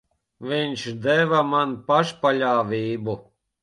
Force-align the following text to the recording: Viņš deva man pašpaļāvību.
Viņš 0.51 0.85
deva 1.05 1.43
man 1.53 1.79
pašpaļāvību. 1.93 3.21